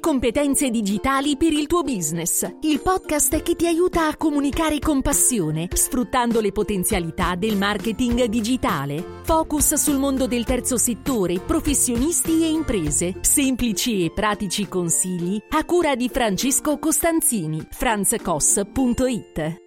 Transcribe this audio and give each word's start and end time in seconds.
competenze 0.00 0.70
digitali 0.70 1.36
per 1.36 1.52
il 1.52 1.66
tuo 1.66 1.82
business. 1.82 2.48
Il 2.60 2.80
podcast 2.80 3.42
che 3.42 3.54
ti 3.54 3.66
aiuta 3.66 4.08
a 4.08 4.16
comunicare 4.16 4.78
con 4.78 5.02
passione, 5.02 5.68
sfruttando 5.72 6.40
le 6.40 6.52
potenzialità 6.52 7.34
del 7.34 7.56
marketing 7.56 8.24
digitale. 8.24 9.02
Focus 9.22 9.74
sul 9.74 9.98
mondo 9.98 10.26
del 10.26 10.44
terzo 10.44 10.76
settore, 10.76 11.40
professionisti 11.40 12.42
e 12.42 12.50
imprese. 12.50 13.14
Semplici 13.20 14.04
e 14.04 14.12
pratici 14.12 14.68
consigli 14.68 15.40
a 15.50 15.64
cura 15.64 15.94
di 15.94 16.08
Francesco 16.08 16.78
Costanzini. 16.78 17.66
franzcos.it 17.70 19.66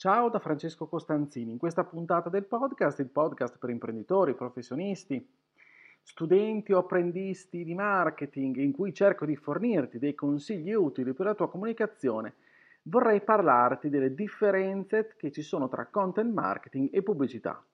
Ciao 0.00 0.30
da 0.30 0.38
Francesco 0.38 0.88
Costanzini. 0.88 1.52
In 1.52 1.58
questa 1.58 1.84
puntata 1.84 2.30
del 2.30 2.46
podcast, 2.46 3.00
il 3.00 3.10
podcast 3.10 3.58
per 3.58 3.68
imprenditori, 3.68 4.34
professionisti, 4.34 5.22
studenti 6.02 6.72
o 6.72 6.78
apprendisti 6.78 7.64
di 7.64 7.74
marketing 7.74 8.56
in 8.56 8.72
cui 8.72 8.92
cerco 8.92 9.24
di 9.24 9.36
fornirti 9.36 9.98
dei 9.98 10.14
consigli 10.14 10.72
utili 10.72 11.12
per 11.12 11.26
la 11.26 11.34
tua 11.34 11.48
comunicazione, 11.48 12.34
vorrei 12.82 13.20
parlarti 13.20 13.88
delle 13.88 14.14
differenze 14.14 15.14
che 15.16 15.30
ci 15.30 15.42
sono 15.42 15.68
tra 15.68 15.86
content 15.86 16.32
marketing 16.32 16.88
e 16.92 17.02
pubblicità. 17.02 17.64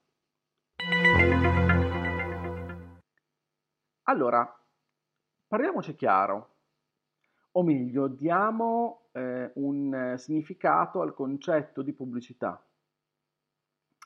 Allora, 4.09 4.65
parliamoci 5.49 5.95
chiaro, 5.97 6.55
o 7.53 7.63
meglio, 7.63 8.07
diamo 8.07 9.09
eh, 9.13 9.51
un 9.55 10.15
significato 10.17 11.01
al 11.01 11.15
concetto 11.15 11.83
di 11.83 11.93
pubblicità, 11.93 12.63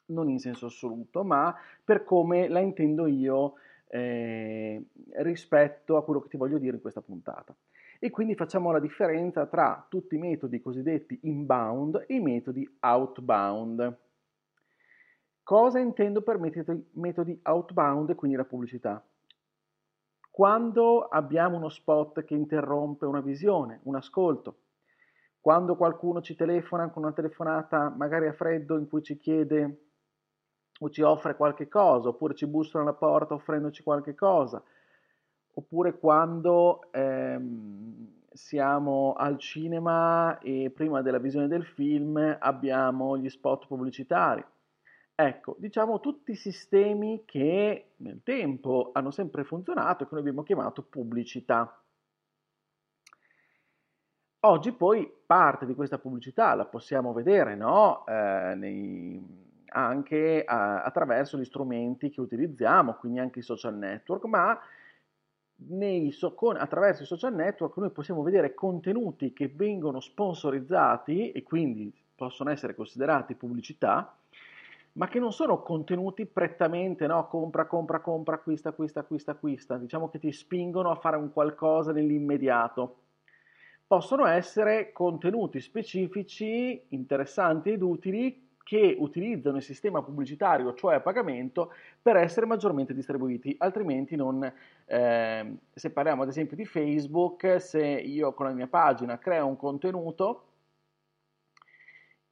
non 0.07 0.29
in 0.31 0.39
senso 0.39 0.67
assoluto, 0.67 1.25
ma 1.25 1.55
per 1.85 2.05
come 2.05 2.49
la 2.49 2.61
intendo 2.61 3.07
io 3.07 3.55
eh, 3.91 4.83
rispetto 5.17 5.97
a 5.97 6.05
quello 6.05 6.21
che 6.21 6.29
ti 6.29 6.37
voglio 6.37 6.59
dire 6.59 6.77
in 6.77 6.81
questa 6.81 7.01
puntata. 7.01 7.55
E 7.99 8.09
quindi 8.11 8.35
facciamo 8.35 8.71
la 8.71 8.81
differenza 8.81 9.47
tra 9.47 9.85
tutti 9.89 10.15
i 10.15 10.19
metodi 10.19 10.61
cosiddetti 10.61 11.19
inbound 11.25 12.05
e 12.07 12.15
i 12.15 12.21
metodi 12.21 12.67
outbound. 12.81 13.99
Cosa 15.43 15.81
intendo 15.81 16.23
per 16.23 16.39
metodi, 16.39 17.41
outbound 17.43 18.11
e 18.11 18.15
quindi 18.15 18.37
la 18.37 18.45
pubblicità? 18.45 19.05
Quando 20.31 21.03
abbiamo 21.03 21.57
uno 21.57 21.69
spot 21.69 22.25
che 22.25 22.35
interrompe 22.35 23.05
una 23.05 23.21
visione, 23.21 23.81
un 23.83 23.97
ascolto, 23.97 24.61
quando 25.41 25.77
qualcuno 25.77 26.23
ci 26.23 26.37
telefona 26.37 26.89
con 26.91 27.03
una 27.03 27.13
telefonata 27.13 27.93
magari 27.95 28.29
a 28.29 28.33
freddo 28.33 28.79
in 28.79 28.89
cui 28.89 29.03
ci 29.03 29.19
chiede 29.19 29.90
o 30.83 30.91
ci 30.91 31.03
offre 31.03 31.37
qualche 31.37 31.69
cosa, 31.69 32.09
oppure 32.09 32.35
ci 32.35 32.47
bussano 32.47 32.85
alla 32.85 32.95
porta 32.95 33.35
offrendoci 33.35 33.83
qualche 33.83 34.15
cosa, 34.15 34.63
oppure 35.55 35.99
quando 35.99 36.91
ehm, 36.93 38.21
siamo 38.33 39.13
al 39.17 39.39
cinema 39.39 40.39
e 40.39 40.71
prima 40.75 41.03
della 41.03 41.19
visione 41.19 41.49
del 41.49 41.65
film 41.65 42.37
abbiamo 42.39 43.19
gli 43.19 43.29
spot 43.29 43.67
pubblicitari. 43.67 44.45
Ecco, 45.15 45.57
diciamo 45.59 46.01
tutti 46.01 46.31
i 46.31 46.37
sistemi 46.37 47.25
che 47.27 47.91
nel 47.97 48.23
tempo 48.23 48.91
hanno 48.95 49.11
sempre 49.11 49.45
funzionato 49.45 50.03
e 50.03 50.07
che 50.07 50.13
noi 50.13 50.23
abbiamo 50.23 50.43
chiamato 50.43 50.83
pubblicità. 50.83 51.75
Oggi 54.43 54.73
poi 54.73 55.13
parte 55.27 55.67
di 55.67 55.75
questa 55.75 55.99
pubblicità 55.99 56.55
la 56.55 56.65
possiamo 56.65 57.13
vedere 57.13 57.55
no? 57.55 58.07
eh, 58.07 58.55
nei, 58.57 59.50
anche 59.71 60.45
a, 60.45 60.83
attraverso 60.83 61.39
gli 61.39 61.45
strumenti 61.45 62.11
che 62.11 62.21
utilizziamo, 62.21 62.95
quindi 62.95 63.19
anche 63.19 63.39
i 63.39 63.43
social 63.43 63.77
network, 63.77 64.25
ma 64.25 64.59
so, 66.11 66.35
con, 66.35 66.57
attraverso 66.57 67.03
i 67.03 67.07
social 67.07 67.35
network 67.35 67.77
noi 67.77 67.91
possiamo 67.91 68.23
vedere 68.23 68.55
contenuti 68.55 69.33
che 69.33 69.49
vengono 69.49 70.01
sponsorizzati 70.01 71.33
e 71.33 71.43
quindi 71.43 71.93
possono 72.15 72.51
essere 72.51 72.75
considerati 72.75 73.35
pubblicità, 73.35 74.15
ma 74.93 75.09
che 75.09 75.19
non 75.19 75.33
sono 75.33 75.63
contenuti 75.63 76.27
prettamente, 76.27 77.07
no, 77.07 77.29
compra, 77.29 77.67
compra, 77.67 78.01
compra, 78.01 78.35
acquista, 78.37 78.71
acquista, 78.71 79.01
acquista, 79.01 79.31
acquista, 79.33 79.77
diciamo 79.77 80.09
che 80.09 80.19
ti 80.19 80.33
spingono 80.33 80.91
a 80.91 80.97
fare 80.97 81.17
un 81.17 81.33
qualcosa 81.33 81.93
nell'immediato. 81.93 82.97
Possono 83.87 84.27
essere 84.27 84.93
contenuti 84.93 85.61
specifici, 85.61 86.81
interessanti 86.89 87.71
ed 87.71 87.83
utili 87.83 88.50
che 88.63 88.97
utilizzano 88.99 89.57
il 89.57 89.63
sistema 89.63 90.03
pubblicitario, 90.03 90.75
cioè 90.75 90.97
a 90.97 91.01
pagamento, 91.01 91.73
per 92.01 92.17
essere 92.17 92.47
maggiormente 92.47 92.95
distribuiti, 92.95 93.55
altrimenti 93.59 94.17
non, 94.17 94.51
eh, 94.87 95.57
se 95.73 95.91
parliamo 95.91 96.23
ad 96.23 96.29
esempio 96.29 96.57
di 96.57 96.65
Facebook, 96.65 97.61
se 97.61 97.85
io 97.85 98.33
con 98.33 98.47
la 98.47 98.53
mia 98.53 98.69
pagina 98.69 99.19
creo 99.19 99.47
un 99.47 99.57
contenuto 99.57 100.45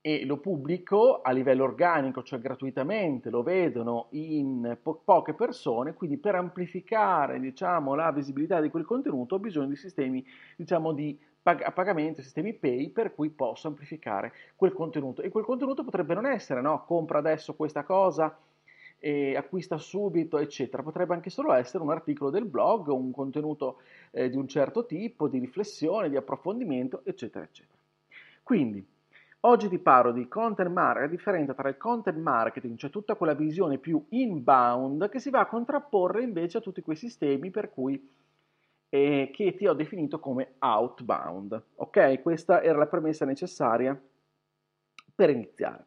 e 0.01 0.25
lo 0.25 0.39
pubblico 0.39 1.21
a 1.23 1.33
livello 1.33 1.65
organico, 1.65 2.23
cioè 2.23 2.39
gratuitamente, 2.39 3.31
lo 3.31 3.43
vedono 3.43 4.07
in 4.11 4.77
po- 4.81 5.01
poche 5.05 5.35
persone, 5.35 5.95
quindi 5.95 6.17
per 6.17 6.35
amplificare 6.35 7.41
diciamo, 7.41 7.95
la 7.95 8.11
visibilità 8.13 8.61
di 8.61 8.71
quel 8.71 8.85
contenuto 8.85 9.35
ho 9.35 9.39
bisogno 9.39 9.69
di 9.69 9.77
sistemi 9.77 10.25
diciamo, 10.57 10.93
di 10.93 11.19
a 11.43 11.73
pagamento, 11.73 12.21
sistemi 12.21 12.53
pay 12.53 12.91
per 12.91 13.15
cui 13.15 13.31
posso 13.31 13.69
amplificare 13.69 14.33
quel 14.55 14.73
contenuto. 14.75 15.23
E 15.23 15.31
quel 15.31 15.45
contenuto 15.45 15.83
potrebbe 15.83 16.13
non 16.13 16.27
essere, 16.27 16.61
no? 16.61 16.85
Compra 16.85 17.19
adesso 17.19 17.55
questa 17.55 17.85
cosa, 17.85 18.37
e 18.99 19.37
acquista 19.37 19.79
subito, 19.79 20.39
eccetera. 20.39 20.83
Potrebbe 20.83 21.15
anche 21.15 21.31
solo 21.31 21.53
essere 21.53 21.83
un 21.83 21.91
articolo 21.91 22.31
del 22.31 22.45
blog, 22.45 22.89
un 22.89 23.13
contenuto 23.13 23.79
eh, 24.11 24.29
di 24.29 24.37
un 24.37 24.49
certo 24.49 24.85
tipo, 24.87 25.29
di 25.29 25.39
riflessione, 25.39 26.11
di 26.11 26.17
approfondimento, 26.17 27.03
eccetera, 27.05 27.45
eccetera. 27.45 27.79
Quindi, 28.43 28.85
oggi 29.41 29.69
ti 29.69 29.79
parlo 29.79 30.13
di 30.13 30.29
content 30.29 30.71
marketing, 30.71 31.11
la 31.11 31.17
differenza 31.17 31.55
tra 31.55 31.69
il 31.69 31.77
content 31.77 32.19
marketing, 32.19 32.77
cioè 32.77 32.91
tutta 32.91 33.15
quella 33.15 33.35
visione 33.35 33.79
più 33.79 34.05
inbound, 34.11 35.09
che 35.09 35.19
si 35.19 35.31
va 35.31 35.41
a 35.41 35.47
contrapporre 35.47 36.23
invece 36.23 36.59
a 36.59 36.61
tutti 36.61 36.83
quei 36.83 36.97
sistemi 36.97 37.51
per 37.51 37.71
cui 37.71 38.11
eh, 38.91 39.31
che 39.33 39.55
ti 39.55 39.67
ho 39.67 39.75
definito 39.75 40.19
come 40.19 40.55
outbound. 40.59 41.63
Ok? 41.77 42.23
Questa 42.23 42.63
era 42.63 42.79
la 42.79 42.87
premessa 42.87 43.25
necessaria 43.25 44.01
per 45.15 45.31
iniziare. 45.31 45.87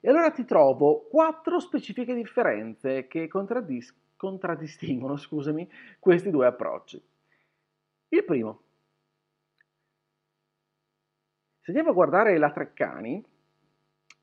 E 0.00 0.08
allora 0.08 0.30
ti 0.30 0.44
trovo 0.44 1.06
quattro 1.10 1.58
specifiche 1.58 2.14
differenze 2.14 3.08
che 3.08 3.26
contraddis- 3.26 3.94
contraddistinguono 4.16 5.16
scusami, 5.16 5.68
questi 5.98 6.30
due 6.30 6.46
approcci. 6.46 7.02
Il 8.10 8.24
primo. 8.24 8.62
Se 11.68 11.74
andiamo 11.74 11.92
a 11.92 12.02
guardare 12.02 12.38
la 12.38 12.50
Treccani, 12.50 13.22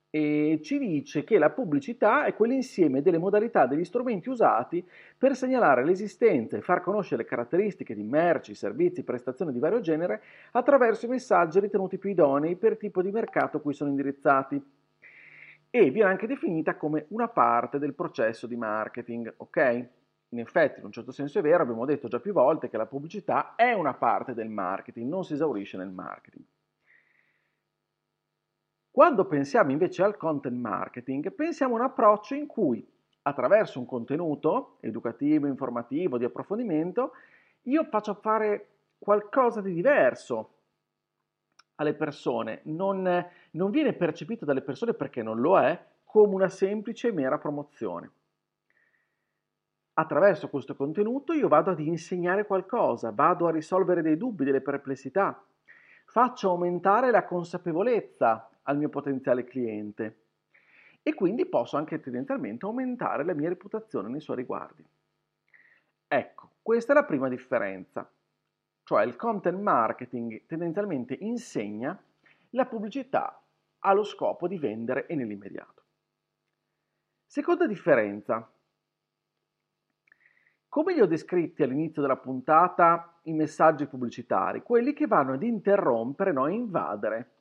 e 0.10 0.60
ci 0.64 0.80
dice 0.80 1.24
che 1.24 1.38
la 1.38 1.52
pubblicità 1.52 2.26
è 2.26 2.34
quell'insieme 2.34 3.04
delle 3.04 3.20
modalità 3.20 3.68
degli 3.68 3.84
strumenti 3.84 4.30
usati 4.30 4.84
per 5.16 5.36
segnalare 5.36 5.86
l'esistenza 5.86 6.58
e 6.58 6.62
far 6.62 6.82
conoscere 6.82 7.22
le 7.22 7.30
caratteristiche 7.30 7.94
di 7.94 8.02
merci, 8.02 8.56
servizi, 8.56 9.04
prestazioni 9.04 9.52
di 9.52 9.60
vario 9.60 9.80
genere 9.80 10.24
attraverso 10.54 11.06
i 11.06 11.10
messaggi 11.10 11.60
ritenuti 11.60 12.00
più 12.00 12.10
idonei 12.10 12.56
per 12.56 12.78
tipo 12.78 13.04
di 13.04 13.12
mercato 13.12 13.58
a 13.58 13.62
cui 13.62 13.76
sono 13.76 13.92
indirizzati. 13.92 14.60
E 15.70 15.92
viene 15.92 16.10
anche 16.10 16.26
definita 16.26 16.76
come 16.78 17.06
una 17.10 17.28
parte 17.28 17.78
del 17.78 17.94
processo 17.94 18.48
di 18.48 18.56
marketing, 18.56 19.32
ok? 19.38 19.88
In 20.30 20.40
effetti, 20.40 20.80
in 20.80 20.86
un 20.86 20.92
certo 20.92 21.12
senso 21.12 21.38
è 21.38 21.44
vero, 21.44 21.62
abbiamo 21.62 21.86
detto 21.86 22.08
già 22.08 22.20
più 22.20 22.34
volte 22.34 22.70
che 22.70 22.78
la 22.78 22.88
pubblicità 22.88 23.54
è 23.54 23.72
una 23.72 23.94
parte 23.94 24.34
del 24.34 24.50
marketing, 24.50 25.08
non 25.08 25.24
si 25.24 25.34
esaurisce 25.34 25.78
nel 25.78 25.92
marketing. 25.92 26.44
Quando 28.96 29.26
pensiamo 29.26 29.72
invece 29.72 30.04
al 30.04 30.16
content 30.16 30.56
marketing, 30.56 31.34
pensiamo 31.34 31.74
a 31.76 31.80
un 31.80 31.84
approccio 31.84 32.34
in 32.34 32.48
cui 32.48 32.82
attraverso 33.24 33.78
un 33.78 33.86
contenuto 33.86 34.78
educativo, 34.80 35.48
informativo, 35.48 36.18
di 36.18 36.24
approfondimento, 36.24 37.12
io 37.64 37.84
faccio 37.84 38.14
fare 38.14 38.70
qualcosa 38.98 39.60
di 39.60 39.74
diverso 39.74 40.54
alle 41.76 41.94
persone, 41.94 42.62
non, 42.68 43.28
non 43.52 43.70
viene 43.70 43.92
percepito 43.92 44.46
dalle 44.46 44.62
persone 44.62 44.94
perché 44.94 45.22
non 45.22 45.42
lo 45.42 45.60
è 45.60 45.78
come 46.06 46.34
una 46.34 46.48
semplice 46.48 47.10
e 47.10 47.12
mera 47.12 47.38
promozione. 47.38 48.10
Attraverso 49.96 50.48
questo 50.48 50.74
contenuto 50.74 51.34
io 51.34 51.50
vado 51.50 51.72
ad 51.72 51.82
insegnare 51.82 52.46
qualcosa, 52.46 53.12
vado 53.12 53.46
a 53.46 53.52
risolvere 53.52 54.02
dei 54.02 54.16
dubbi, 54.16 54.46
delle 54.46 54.62
perplessità, 54.62 55.44
faccio 56.06 56.50
aumentare 56.52 57.12
la 57.12 57.26
consapevolezza 57.26 58.50
al 58.66 58.78
mio 58.78 58.90
potenziale 58.90 59.44
cliente 59.44 60.20
e 61.02 61.14
quindi 61.14 61.46
posso 61.46 61.78
anche 61.78 62.00
tendenzialmente 62.00 62.66
aumentare 62.66 63.24
la 63.24 63.34
mia 63.34 63.50
reputazione 63.50 64.10
nei 64.10 64.22
suoi 64.22 64.38
riguardi. 64.38 64.84
Ecco, 66.08 66.52
questa 66.62 66.92
è 66.94 66.96
la 66.96 67.04
prima 67.04 67.28
differenza, 67.28 68.10
cioè 68.84 69.04
il 69.04 69.16
content 69.16 69.60
marketing 69.60 70.46
tendenzialmente 70.46 71.18
insegna, 71.20 72.00
la 72.52 72.66
pubblicità 72.66 73.42
ha 73.80 73.94
lo 73.94 74.04
scopo 74.04 74.48
di 74.48 74.58
vendere 74.58 75.08
e 75.08 75.16
nell'immediato. 75.16 75.84
Seconda 77.26 77.68
differenza, 77.68 78.50
Come 80.76 80.94
li 80.94 81.00
ho 81.00 81.06
descritti 81.06 81.64
all'inizio 81.64 82.02
della 82.02 82.18
puntata 82.18 83.22
i 83.24 83.32
messaggi 83.32 83.86
pubblicitari? 83.86 84.62
Quelli 84.62 84.92
che 84.92 85.08
vanno 85.08 85.32
ad 85.32 85.44
interrompere, 85.44 86.34
non 86.34 86.52
invadere. 86.52 87.35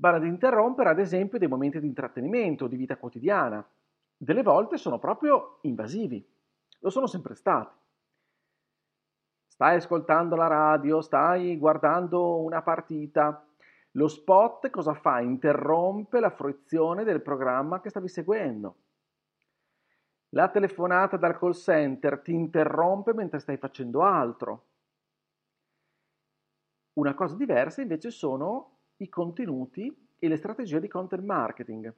Vanno 0.00 0.16
ad 0.16 0.24
interrompere 0.24 0.90
ad 0.90 1.00
esempio 1.00 1.38
dei 1.38 1.48
momenti 1.48 1.80
di 1.80 1.86
intrattenimento, 1.86 2.68
di 2.68 2.76
vita 2.76 2.96
quotidiana. 2.96 3.66
Delle 4.16 4.42
volte 4.42 4.76
sono 4.76 4.98
proprio 4.98 5.58
invasivi, 5.62 6.24
lo 6.80 6.90
sono 6.90 7.06
sempre 7.06 7.34
stati. 7.34 7.74
Stai 9.48 9.76
ascoltando 9.76 10.36
la 10.36 10.46
radio, 10.46 11.00
stai 11.00 11.56
guardando 11.58 12.40
una 12.42 12.62
partita, 12.62 13.44
lo 13.92 14.06
spot 14.06 14.70
cosa 14.70 14.94
fa? 14.94 15.18
Interrompe 15.18 16.20
la 16.20 16.30
fruizione 16.30 17.02
del 17.02 17.20
programma 17.20 17.80
che 17.80 17.90
stavi 17.90 18.06
seguendo. 18.06 18.76
La 20.30 20.48
telefonata 20.48 21.16
dal 21.16 21.36
call 21.36 21.52
center 21.52 22.20
ti 22.20 22.32
interrompe 22.32 23.14
mentre 23.14 23.40
stai 23.40 23.56
facendo 23.56 24.02
altro. 24.02 24.66
Una 26.92 27.14
cosa 27.14 27.34
diversa 27.34 27.82
invece 27.82 28.10
sono 28.10 28.77
i 28.98 29.08
contenuti 29.08 29.94
e 30.18 30.28
le 30.28 30.36
strategie 30.36 30.80
di 30.80 30.88
content 30.88 31.24
marketing. 31.24 31.92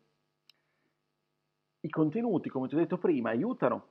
I 1.80 1.88
contenuti, 1.88 2.48
come 2.48 2.68
ti 2.68 2.74
ho 2.74 2.78
detto 2.78 2.98
prima, 2.98 3.30
aiutano. 3.30 3.86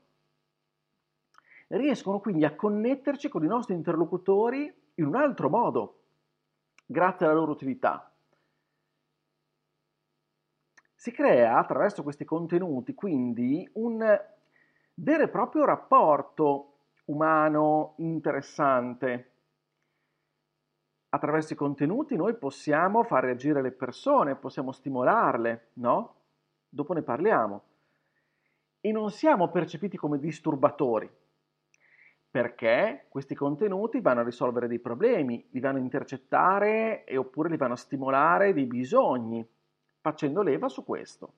Riescono 1.67 2.19
quindi 2.19 2.45
a 2.45 2.55
connetterci 2.55 3.29
con 3.29 3.43
i 3.43 3.47
nostri 3.47 3.75
interlocutori 3.75 4.73
in 4.95 5.05
un 5.05 5.15
altro 5.15 5.49
modo 5.49 5.99
grazie 6.85 7.25
alla 7.25 7.35
loro 7.35 7.51
utilità. 7.51 8.11
Si 10.95 11.11
crea 11.11 11.57
attraverso 11.57 12.03
questi 12.03 12.25
contenuti 12.25 12.93
quindi 12.93 13.67
un 13.73 14.19
vero 14.95 15.23
e 15.23 15.29
proprio 15.29 15.65
rapporto 15.65 16.73
umano 17.05 17.93
interessante. 17.97 19.38
Attraverso 21.09 21.53
i 21.53 21.55
contenuti 21.55 22.15
noi 22.15 22.35
possiamo 22.35 23.03
far 23.03 23.23
reagire 23.23 23.61
le 23.61 23.71
persone, 23.71 24.35
possiamo 24.35 24.71
stimolarle, 24.71 25.69
no? 25.73 26.15
Dopo 26.69 26.93
ne 26.93 27.01
parliamo. 27.01 27.63
E 28.79 28.91
non 28.91 29.09
siamo 29.09 29.49
percepiti 29.49 29.97
come 29.97 30.19
disturbatori 30.19 31.09
perché 32.31 33.05
questi 33.09 33.33
contenuti 33.33 34.01
vanno 34.01 34.19
a 34.19 34.23
risolvere 34.23 34.67
dei 34.67 34.79
problemi, 34.79 35.47
li 35.49 35.59
vanno 35.59 35.77
a 35.77 35.81
intercettare 35.81 37.03
e 37.03 37.17
oppure 37.17 37.49
li 37.49 37.57
vanno 37.57 37.73
a 37.73 37.77
stimolare 37.77 38.53
dei 38.53 38.65
bisogni, 38.65 39.45
facendo 39.99 40.43
leva 40.43 40.69
su 40.69 40.85
questo. 40.85 41.33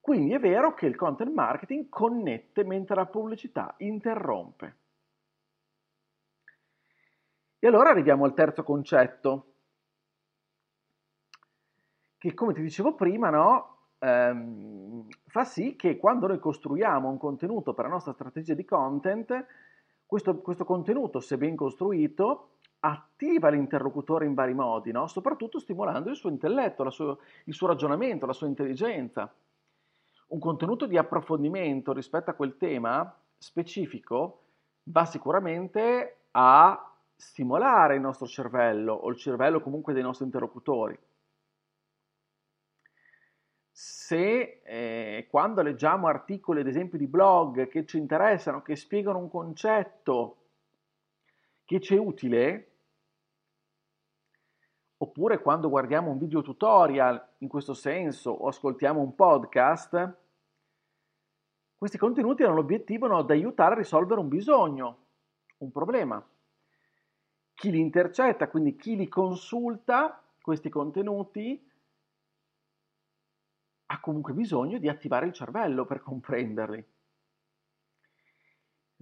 Quindi 0.00 0.32
è 0.32 0.40
vero 0.40 0.74
che 0.74 0.86
il 0.86 0.96
content 0.96 1.30
marketing 1.32 1.88
connette 1.88 2.64
mentre 2.64 2.96
la 2.96 3.06
pubblicità 3.06 3.74
interrompe. 3.78 4.76
E 7.62 7.66
allora 7.66 7.90
arriviamo 7.90 8.24
al 8.24 8.32
terzo 8.32 8.62
concetto, 8.62 9.52
che 12.16 12.32
come 12.32 12.54
ti 12.54 12.62
dicevo 12.62 12.94
prima, 12.94 13.28
no, 13.28 13.88
ehm, 13.98 15.06
fa 15.26 15.44
sì 15.44 15.76
che 15.76 15.98
quando 15.98 16.26
noi 16.26 16.38
costruiamo 16.38 17.10
un 17.10 17.18
contenuto 17.18 17.74
per 17.74 17.84
la 17.84 17.90
nostra 17.90 18.14
strategia 18.14 18.54
di 18.54 18.64
content, 18.64 19.46
questo, 20.06 20.38
questo 20.40 20.64
contenuto, 20.64 21.20
se 21.20 21.36
ben 21.36 21.54
costruito, 21.54 22.56
attiva 22.80 23.50
l'interlocutore 23.50 24.24
in 24.24 24.32
vari 24.32 24.54
modi, 24.54 24.90
no? 24.90 25.06
soprattutto 25.06 25.58
stimolando 25.58 26.08
il 26.08 26.16
suo 26.16 26.30
intelletto, 26.30 26.88
sua, 26.88 27.14
il 27.44 27.52
suo 27.54 27.66
ragionamento, 27.66 28.24
la 28.24 28.32
sua 28.32 28.46
intelligenza. 28.46 29.30
Un 30.28 30.38
contenuto 30.38 30.86
di 30.86 30.96
approfondimento 30.96 31.92
rispetto 31.92 32.30
a 32.30 32.34
quel 32.34 32.56
tema 32.56 33.14
specifico 33.36 34.44
va 34.84 35.04
sicuramente 35.04 36.22
a 36.30 36.89
stimolare 37.20 37.96
il 37.96 38.00
nostro 38.00 38.26
cervello 38.26 38.94
o 38.94 39.10
il 39.10 39.16
cervello 39.16 39.60
comunque 39.60 39.92
dei 39.92 40.02
nostri 40.02 40.24
interlocutori 40.24 40.98
se 43.72 44.60
eh, 44.64 45.26
quando 45.30 45.62
leggiamo 45.62 46.06
articoli, 46.06 46.60
ad 46.60 46.66
esempio 46.66 46.98
di 46.98 47.06
blog, 47.06 47.68
che 47.68 47.86
ci 47.86 47.96
interessano, 47.96 48.60
che 48.60 48.76
spiegano 48.76 49.18
un 49.18 49.30
concetto 49.30 50.36
che 51.64 51.80
ci 51.80 51.94
è 51.94 51.98
utile, 51.98 52.72
oppure 54.98 55.40
quando 55.40 55.70
guardiamo 55.70 56.10
un 56.10 56.18
video 56.18 56.42
tutorial 56.42 57.34
in 57.38 57.48
questo 57.48 57.72
senso 57.72 58.30
o 58.30 58.48
ascoltiamo 58.48 59.00
un 59.00 59.14
podcast, 59.14 60.16
questi 61.78 61.96
contenuti 61.96 62.42
hanno 62.42 62.56
l'obiettivo 62.56 63.06
no, 63.06 63.22
di 63.22 63.32
aiutare 63.32 63.74
a 63.74 63.78
risolvere 63.78 64.20
un 64.20 64.28
bisogno, 64.28 64.98
un 65.58 65.70
problema. 65.70 66.22
Chi 67.60 67.70
li 67.70 67.78
intercetta, 67.78 68.48
quindi 68.48 68.74
chi 68.74 68.96
li 68.96 69.06
consulta, 69.06 70.18
questi 70.40 70.70
contenuti, 70.70 71.62
ha 73.84 74.00
comunque 74.00 74.32
bisogno 74.32 74.78
di 74.78 74.88
attivare 74.88 75.26
il 75.26 75.34
cervello 75.34 75.84
per 75.84 76.00
comprenderli. 76.00 76.82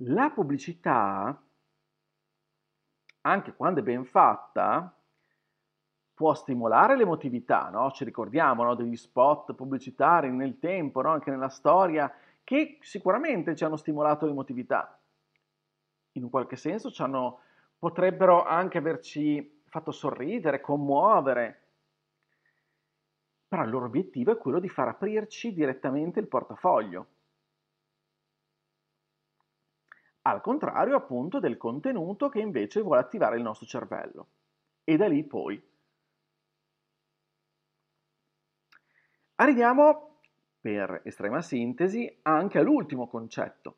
La 0.01 0.31
pubblicità, 0.31 1.41
anche 3.21 3.55
quando 3.55 3.79
è 3.79 3.85
ben 3.85 4.05
fatta, 4.05 4.93
può 6.13 6.35
stimolare 6.35 6.97
l'emotività, 6.97 7.69
no? 7.69 7.93
ci 7.93 8.03
ricordiamo 8.03 8.65
no? 8.65 8.75
degli 8.75 8.97
spot 8.97 9.55
pubblicitari 9.55 10.33
nel 10.33 10.59
tempo, 10.59 11.01
no? 11.01 11.11
anche 11.11 11.31
nella 11.31 11.49
storia, 11.49 12.13
che 12.43 12.79
sicuramente 12.81 13.55
ci 13.55 13.63
hanno 13.63 13.77
stimolato 13.77 14.27
l'emotività. 14.27 15.01
In 16.15 16.25
un 16.25 16.31
qualche 16.31 16.57
senso 16.57 16.91
hanno, 17.05 17.43
potrebbero 17.79 18.45
anche 18.45 18.79
averci 18.79 19.63
fatto 19.67 19.93
sorridere, 19.93 20.61
commuovere, 20.61 21.63
però 23.49 23.63
il 23.63 23.71
loro 23.71 23.87
obiettivo 23.87 24.33
è 24.33 24.37
quello 24.37 24.61
di 24.61 24.69
far 24.69 24.89
aprirci 24.89 25.53
direttamente 25.55 26.21
il 26.21 26.29
portafoglio. 26.29 27.07
Al 30.23 30.41
contrario 30.43 30.97
appunto 30.97 31.39
del 31.41 31.57
contenuto 31.57 32.29
che 32.29 32.41
invece 32.41 32.83
vuole 32.83 33.01
attivare 33.01 33.37
il 33.37 33.43
nostro 33.43 33.67
cervello. 33.67 34.29
E 34.85 34.97
da 34.97 35.09
lì 35.09 35.25
poi 35.25 35.63
arriviamo, 39.37 40.21
per 40.61 41.01
estrema 41.05 41.41
sintesi, 41.41 42.19
anche 42.23 42.59
all'ultimo 42.59 43.09
concetto. 43.09 43.77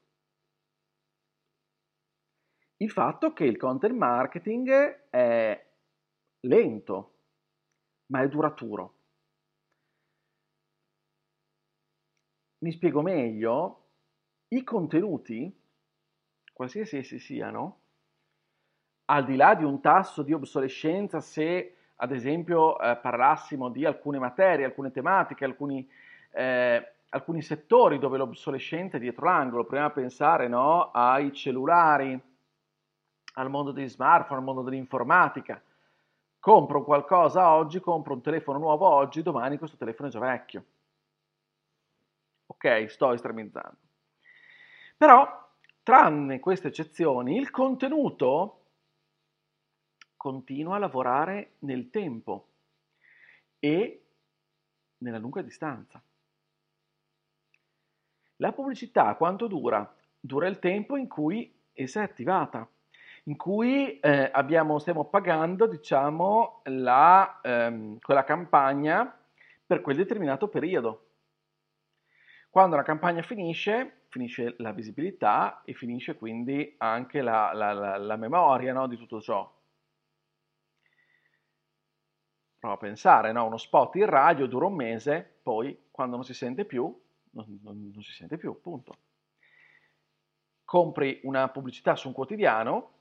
Il 2.82 2.90
fatto 2.90 3.34
che 3.34 3.44
il 3.44 3.58
content 3.58 3.94
marketing 3.94 5.08
è 5.10 5.66
lento, 6.40 7.14
ma 8.06 8.22
è 8.22 8.28
duraturo. 8.28 8.94
Mi 12.60 12.72
spiego 12.72 13.02
meglio, 13.02 13.88
i 14.48 14.64
contenuti, 14.64 15.54
qualsiasi 16.54 16.96
essi 16.96 17.18
siano, 17.18 17.80
al 19.06 19.26
di 19.26 19.36
là 19.36 19.54
di 19.54 19.64
un 19.64 19.82
tasso 19.82 20.22
di 20.22 20.32
obsolescenza, 20.32 21.20
se 21.20 21.76
ad 21.96 22.12
esempio 22.12 22.80
eh, 22.80 22.96
parlassimo 22.96 23.68
di 23.68 23.84
alcune 23.84 24.18
materie, 24.18 24.64
alcune 24.64 24.90
tematiche, 24.90 25.44
alcuni, 25.44 25.86
eh, 26.30 26.92
alcuni 27.10 27.42
settori 27.42 27.98
dove 27.98 28.16
l'obsolescenza 28.16 28.96
è 28.96 29.00
dietro 29.00 29.26
l'angolo, 29.26 29.64
proviamo 29.64 29.88
a 29.88 29.92
pensare 29.92 30.48
no, 30.48 30.90
ai 30.92 31.30
cellulari, 31.34 32.28
al 33.40 33.50
mondo 33.50 33.72
degli 33.72 33.88
smartphone, 33.88 34.38
al 34.38 34.44
mondo 34.44 34.62
dell'informatica. 34.62 35.60
Compro 36.38 36.84
qualcosa 36.84 37.52
oggi, 37.52 37.80
compro 37.80 38.14
un 38.14 38.22
telefono 38.22 38.58
nuovo 38.58 38.88
oggi, 38.88 39.22
domani 39.22 39.58
questo 39.58 39.76
telefono 39.76 40.08
è 40.08 40.10
già 40.10 40.20
vecchio. 40.20 40.64
Ok, 42.46 42.86
sto 42.88 43.12
estremizzando. 43.12 43.76
Però, 44.96 45.48
tranne 45.82 46.40
queste 46.40 46.68
eccezioni, 46.68 47.36
il 47.36 47.50
contenuto 47.50 48.56
continua 50.16 50.76
a 50.76 50.78
lavorare 50.78 51.52
nel 51.60 51.88
tempo 51.90 52.48
e 53.58 54.04
nella 54.98 55.18
lunga 55.18 55.40
distanza. 55.42 56.02
La 58.36 58.52
pubblicità 58.52 59.14
quanto 59.16 59.46
dura? 59.46 59.94
Dura 60.18 60.46
il 60.46 60.58
tempo 60.58 60.96
in 60.96 61.08
cui 61.08 61.54
essa 61.72 62.00
è 62.00 62.04
attivata, 62.04 62.68
in 63.24 63.36
cui 63.36 63.98
eh, 64.00 64.30
abbiamo, 64.32 64.78
stiamo 64.78 65.04
pagando 65.06 65.66
diciamo, 65.66 66.62
la, 66.64 67.40
ehm, 67.42 67.98
quella 68.00 68.24
campagna 68.24 69.18
per 69.66 69.80
quel 69.80 69.96
determinato 69.96 70.48
periodo. 70.48 71.06
Quando 72.50 72.76
la 72.76 72.82
campagna 72.82 73.22
finisce, 73.22 74.04
finisce 74.08 74.54
la 74.58 74.72
visibilità 74.72 75.62
e 75.64 75.72
finisce 75.74 76.16
quindi 76.16 76.74
anche 76.78 77.22
la, 77.22 77.52
la, 77.52 77.72
la, 77.72 77.96
la 77.96 78.16
memoria 78.16 78.72
no, 78.72 78.86
di 78.88 78.96
tutto 78.96 79.20
ciò. 79.20 79.48
Prova 82.58 82.74
a 82.74 82.78
pensare, 82.78 83.32
no? 83.32 83.46
uno 83.46 83.56
spot 83.56 83.96
in 83.96 84.06
radio 84.06 84.46
dura 84.46 84.66
un 84.66 84.74
mese, 84.74 85.40
poi 85.42 85.88
quando 85.90 86.16
non 86.16 86.24
si 86.24 86.34
sente 86.34 86.64
più, 86.64 86.84
non, 87.30 87.58
non, 87.62 87.90
non 87.92 88.02
si 88.02 88.12
sente 88.12 88.36
più, 88.36 88.60
punto. 88.60 88.96
compri 90.64 91.20
una 91.24 91.48
pubblicità 91.48 91.96
su 91.96 92.08
un 92.08 92.14
quotidiano, 92.14 92.99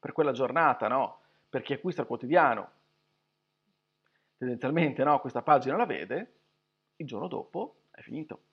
per 0.00 0.12
quella 0.12 0.32
giornata, 0.32 0.88
no? 0.88 1.20
Per 1.48 1.62
chi 1.62 1.74
acquista 1.74 2.00
il 2.00 2.06
quotidiano, 2.08 2.70
tendenzialmente 4.38 5.04
no, 5.04 5.20
questa 5.20 5.42
pagina 5.42 5.76
la 5.76 5.84
vede, 5.84 6.38
il 6.96 7.06
giorno 7.06 7.28
dopo 7.28 7.82
è 7.90 8.00
finito. 8.00 8.44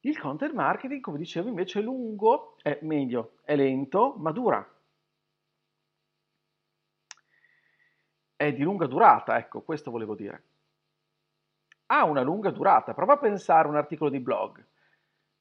Il 0.00 0.18
content 0.18 0.54
marketing, 0.54 1.00
come 1.00 1.18
dicevo, 1.18 1.48
invece 1.48 1.80
è 1.80 1.82
lungo, 1.82 2.56
è 2.62 2.78
meglio, 2.82 3.38
è 3.42 3.56
lento, 3.56 4.14
ma 4.16 4.30
dura. 4.30 4.64
È 8.36 8.52
di 8.52 8.62
lunga 8.62 8.86
durata, 8.86 9.36
ecco, 9.36 9.62
questo 9.62 9.90
volevo 9.90 10.14
dire. 10.14 10.44
Ha 11.86 12.04
una 12.04 12.22
lunga 12.22 12.50
durata. 12.50 12.94
Prova 12.94 13.14
a 13.14 13.18
pensare 13.18 13.66
a 13.66 13.70
un 13.70 13.76
articolo 13.76 14.10
di 14.10 14.20
blog. 14.20 14.64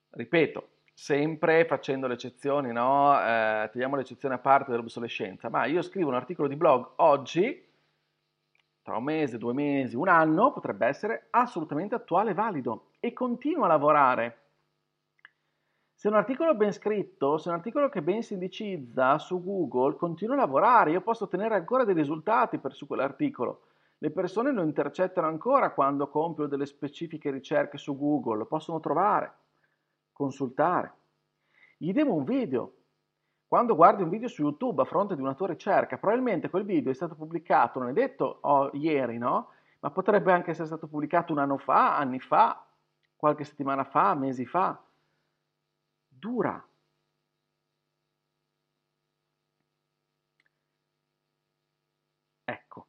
Ripeto, 0.10 0.70
sempre 0.98 1.66
facendo 1.66 2.08
le 2.08 2.14
eccezioni, 2.14 2.72
no? 2.72 3.20
Eh, 3.22 3.70
togliamo 3.72 3.98
l'eccezione 3.98 4.36
a 4.36 4.40
parte 4.40 4.72
dell'obsolescenza, 4.72 5.50
ma 5.50 5.66
io 5.66 5.82
scrivo 5.82 6.08
un 6.08 6.16
articolo 6.16 6.48
di 6.48 6.56
blog 6.56 6.94
oggi, 6.96 7.64
tra 8.82 8.96
un 8.96 9.04
mese, 9.04 9.38
due 9.38 9.54
mesi, 9.54 9.98
un 9.98 10.08
anno, 10.08 10.54
potrebbe 10.54 10.88
essere 10.88 11.28
assolutamente 11.32 11.96
attuale 11.96 12.32
e 12.32 12.34
valido 12.34 12.92
e 13.02 13.12
continuo 13.12 13.66
a 13.66 13.68
lavorare. 13.68 14.40
Se 15.94 16.08
un 16.08 16.14
articolo 16.16 16.56
ben 16.56 16.72
scritto, 16.72 17.38
se 17.38 17.50
un 17.50 17.56
articolo 17.56 17.90
che 17.90 18.02
ben 18.02 18.24
si 18.24 18.34
indicizza 18.34 19.18
su 19.18 19.44
Google, 19.44 19.98
continuo 19.98 20.36
a 20.36 20.40
lavorare, 20.40 20.92
io 20.92 21.02
posso 21.02 21.26
ottenere 21.26 21.56
ancora 21.56 21.84
dei 21.84 21.94
risultati 21.94 22.58
per 22.58 22.74
su 22.74 22.88
quell'articolo. 22.88 23.64
Le 23.98 24.12
persone 24.12 24.52
lo 24.52 24.64
intercettano 24.64 25.28
ancora 25.28 25.72
quando 25.72 26.08
compio 26.08 26.48
delle 26.48 26.66
specifiche 26.66 27.32
ricerche 27.32 27.78
su 27.78 27.98
Google, 27.98 28.40
lo 28.40 28.46
possono 28.46 28.80
trovare 28.80 29.44
consultare. 30.16 30.94
Idem 31.80 32.10
un 32.10 32.24
video. 32.24 32.74
Quando 33.48 33.76
guardi 33.76 34.02
un 34.02 34.10
video 34.10 34.30
su 34.30 34.42
YouTube 34.42 34.82
a 34.82 34.86
fronte 34.86 35.16
di 35.16 35.22
una 35.22 35.36
tua 35.36 35.48
ricerca, 35.48 35.98
probabilmente 35.98 36.50
quel 36.50 36.64
video 36.64 36.92
è 36.92 36.96
stato 36.96 37.16
pubblicato, 37.16 37.80
non 37.80 37.90
è 37.90 37.94
detto 37.94 38.40
oh, 38.42 38.70
ieri, 38.74 39.18
no? 39.18 39.50
Ma 39.80 39.92
potrebbe 39.92 40.32
anche 40.32 40.52
essere 40.52 40.68
stato 40.68 40.88
pubblicato 40.88 41.32
un 41.34 41.40
anno 41.40 41.58
fa, 41.58 41.98
anni 41.98 42.20
fa, 42.20 42.66
qualche 43.16 43.44
settimana 43.44 43.84
fa, 43.84 44.16
mesi 44.16 44.46
fa. 44.46 44.82
Dura. 46.08 46.66
Ecco. 52.46 52.88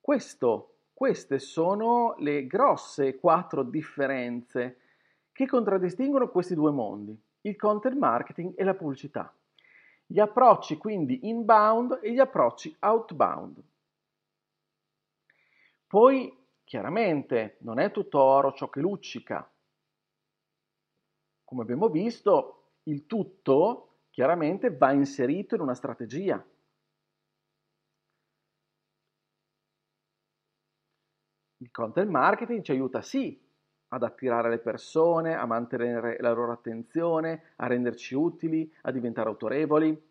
Questo 0.00 0.71
queste 0.92 1.38
sono 1.38 2.14
le 2.18 2.46
grosse 2.46 3.16
quattro 3.16 3.62
differenze 3.62 4.78
che 5.32 5.46
contraddistinguono 5.46 6.28
questi 6.28 6.54
due 6.54 6.70
mondi, 6.70 7.18
il 7.42 7.56
content 7.56 7.96
marketing 7.96 8.54
e 8.56 8.64
la 8.64 8.74
pubblicità. 8.74 9.34
Gli 10.06 10.20
approcci 10.20 10.76
quindi 10.76 11.28
inbound 11.28 12.00
e 12.02 12.12
gli 12.12 12.18
approcci 12.18 12.76
outbound. 12.80 13.62
Poi, 15.86 16.34
chiaramente, 16.64 17.56
non 17.60 17.78
è 17.78 17.90
tutto 17.90 18.20
oro 18.20 18.52
ciò 18.52 18.68
che 18.68 18.80
luccica. 18.80 19.50
Come 21.44 21.62
abbiamo 21.62 21.88
visto, 21.88 22.72
il 22.84 23.06
tutto 23.06 24.00
chiaramente 24.10 24.74
va 24.76 24.92
inserito 24.92 25.54
in 25.54 25.62
una 25.62 25.74
strategia. 25.74 26.34
Il 31.52 31.58
content 31.72 32.08
marketing 32.08 32.62
ci 32.62 32.70
aiuta 32.70 33.00
sì 33.00 33.40
ad 33.88 34.02
attirare 34.02 34.48
le 34.48 34.58
persone, 34.58 35.34
a 35.34 35.44
mantenere 35.44 36.16
la 36.20 36.32
loro 36.32 36.52
attenzione, 36.52 37.52
a 37.56 37.66
renderci 37.66 38.14
utili, 38.14 38.72
a 38.82 38.90
diventare 38.90 39.28
autorevoli, 39.28 40.10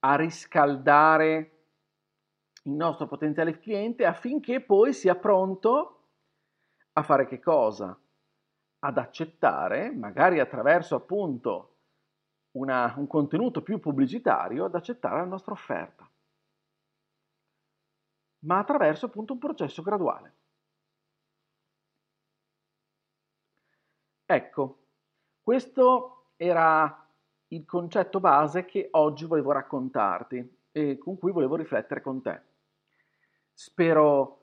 a 0.00 0.14
riscaldare 0.14 1.50
il 2.64 2.72
nostro 2.72 3.08
potenziale 3.08 3.58
cliente 3.58 4.04
affinché 4.04 4.60
poi 4.60 4.92
sia 4.92 5.16
pronto 5.16 6.08
a 6.92 7.02
fare 7.02 7.26
che 7.26 7.40
cosa? 7.40 7.98
Ad 8.80 8.98
accettare, 8.98 9.90
magari 9.90 10.38
attraverso 10.38 10.94
appunto 10.94 11.76
una, 12.52 12.94
un 12.96 13.06
contenuto 13.08 13.62
più 13.62 13.80
pubblicitario, 13.80 14.66
ad 14.66 14.74
accettare 14.74 15.16
la 15.16 15.24
nostra 15.24 15.52
offerta 15.52 16.08
ma 18.42 18.58
attraverso 18.58 19.06
appunto 19.06 19.32
un 19.32 19.38
processo 19.38 19.82
graduale. 19.82 20.34
Ecco, 24.24 24.78
questo 25.40 26.32
era 26.36 27.06
il 27.48 27.64
concetto 27.66 28.18
base 28.18 28.64
che 28.64 28.88
oggi 28.92 29.26
volevo 29.26 29.52
raccontarti 29.52 30.58
e 30.72 30.96
con 30.96 31.18
cui 31.18 31.32
volevo 31.32 31.56
riflettere 31.56 32.00
con 32.00 32.22
te. 32.22 32.40
Spero 33.52 34.38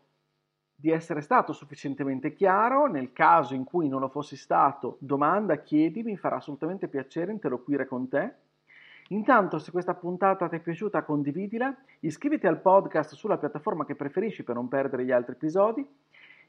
di 0.75 0.91
essere 0.91 1.21
stato 1.21 1.51
sufficientemente 1.51 2.33
chiaro, 2.33 2.85
nel 2.85 3.11
caso 3.11 3.53
in 3.53 3.63
cui 3.63 3.89
non 3.89 3.99
lo 3.99 4.07
fossi 4.07 4.37
stato, 4.37 4.97
domanda, 5.01 5.57
chiedimi, 5.57 6.11
mi 6.11 6.17
farà 6.17 6.37
assolutamente 6.37 6.87
piacere 6.87 7.31
interloquire 7.31 7.87
con 7.87 8.07
te 8.07 8.35
Intanto, 9.11 9.57
se 9.57 9.71
questa 9.71 9.95
puntata 9.95 10.47
ti 10.47 10.57
è 10.57 10.59
piaciuta, 10.59 11.03
condividila, 11.03 11.75
iscriviti 12.01 12.45
al 12.45 12.61
podcast 12.61 13.15
sulla 13.15 13.37
piattaforma 13.37 13.83
che 13.85 13.95
preferisci 13.95 14.43
per 14.43 14.53
non 14.53 14.67
perdere 14.67 15.03
gli 15.03 15.11
altri 15.11 15.33
episodi. 15.33 15.87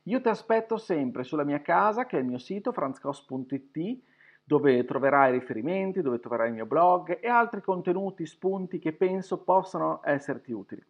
Io 0.04 0.20
ti 0.20 0.28
aspetto 0.28 0.76
sempre 0.76 1.24
sulla 1.24 1.44
mia 1.44 1.62
casa, 1.62 2.04
che 2.04 2.18
è 2.18 2.20
il 2.20 2.26
mio 2.26 2.38
sito 2.38 2.72
franzcos.it, 2.72 3.98
dove 4.44 4.84
troverai 4.84 5.32
riferimenti, 5.32 6.02
dove 6.02 6.20
troverai 6.20 6.48
il 6.48 6.54
mio 6.54 6.66
blog 6.66 7.18
e 7.20 7.28
altri 7.28 7.62
contenuti, 7.62 8.26
spunti 8.26 8.78
che 8.78 8.92
penso 8.92 9.38
possano 9.42 10.00
esserti 10.04 10.52
utili. 10.52 10.84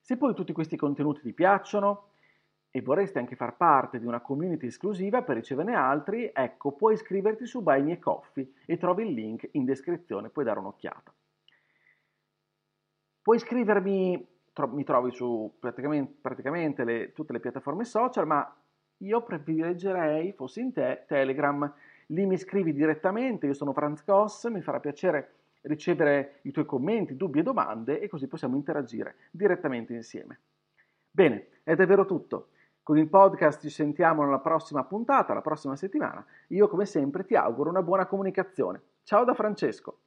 Se 0.00 0.16
poi 0.16 0.34
tutti 0.34 0.52
questi 0.52 0.76
contenuti 0.76 1.20
ti 1.20 1.32
piacciono, 1.32 2.13
e 2.76 2.82
vorresti 2.82 3.18
anche 3.18 3.36
far 3.36 3.56
parte 3.56 4.00
di 4.00 4.04
una 4.04 4.18
community 4.18 4.66
esclusiva 4.66 5.22
per 5.22 5.36
riceverne 5.36 5.76
altri, 5.76 6.32
ecco, 6.34 6.72
puoi 6.72 6.94
iscriverti 6.94 7.46
su 7.46 7.62
Buy 7.62 7.82
Me 7.82 8.00
Coffee 8.00 8.54
e 8.66 8.76
trovi 8.78 9.06
il 9.06 9.14
link 9.14 9.48
in 9.52 9.64
descrizione, 9.64 10.28
puoi 10.28 10.44
dare 10.44 10.58
un'occhiata. 10.58 11.14
Puoi 13.22 13.36
iscrivermi, 13.36 14.26
tro- 14.52 14.66
mi 14.66 14.82
trovi 14.82 15.12
su 15.12 15.54
praticamente, 15.56 16.16
praticamente 16.20 16.82
le, 16.82 17.12
tutte 17.12 17.32
le 17.32 17.38
piattaforme 17.38 17.84
social, 17.84 18.26
ma 18.26 18.56
io 18.98 19.22
privilegerei, 19.22 20.32
fossi 20.32 20.60
in 20.60 20.72
te, 20.72 21.04
Telegram. 21.06 21.72
Lì 22.06 22.26
mi 22.26 22.36
scrivi 22.36 22.72
direttamente, 22.72 23.46
io 23.46 23.54
sono 23.54 23.72
Franz 23.72 24.04
Goss, 24.04 24.48
mi 24.48 24.62
farà 24.62 24.80
piacere 24.80 25.34
ricevere 25.60 26.40
i 26.42 26.50
tuoi 26.50 26.66
commenti, 26.66 27.14
dubbi 27.14 27.38
e 27.38 27.44
domande 27.44 28.00
e 28.00 28.08
così 28.08 28.26
possiamo 28.26 28.56
interagire 28.56 29.14
direttamente 29.30 29.94
insieme. 29.94 30.40
Bene, 31.08 31.60
è 31.62 31.76
davvero 31.76 32.04
tutto. 32.04 32.48
Con 32.84 32.98
il 32.98 33.08
podcast 33.08 33.62
ci 33.62 33.70
sentiamo 33.70 34.24
nella 34.24 34.40
prossima 34.40 34.84
puntata, 34.84 35.32
la 35.32 35.40
prossima 35.40 35.74
settimana. 35.74 36.22
Io 36.48 36.68
come 36.68 36.84
sempre 36.84 37.24
ti 37.24 37.34
auguro 37.34 37.70
una 37.70 37.82
buona 37.82 38.04
comunicazione. 38.04 38.82
Ciao 39.04 39.24
da 39.24 39.32
Francesco. 39.32 40.00